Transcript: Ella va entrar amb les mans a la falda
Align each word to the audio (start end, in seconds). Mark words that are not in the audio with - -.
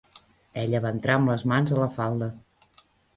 Ella 0.61 0.79
va 0.85 0.91
entrar 0.95 1.17
amb 1.19 1.31
les 1.31 1.45
mans 1.51 1.73
a 1.75 1.77
la 1.81 1.91
falda 1.99 2.31